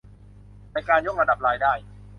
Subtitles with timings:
[0.71, 1.73] ในการยกระดับรายได้